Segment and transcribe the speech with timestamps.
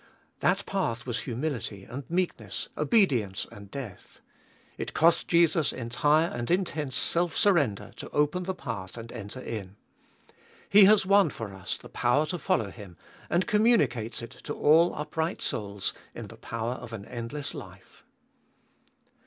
[0.39, 4.19] That path was humility and meekness, obedience and death.
[4.75, 9.75] It cost Jesus entire and intense self surrender to open the path and enter in.
[10.67, 12.97] He has won for us the power to follow Him,
[13.29, 18.03] and communicates it to all upright souls in the power of an endless life.